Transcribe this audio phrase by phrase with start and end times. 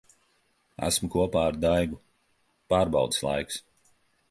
[0.87, 2.01] Esmu kopā ar Daigu.
[2.75, 3.63] Pārbaudes laiks.